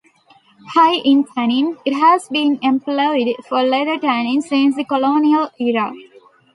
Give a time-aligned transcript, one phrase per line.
[0.73, 5.93] High in tannin, it has been employed for leather tanning since the colonial era.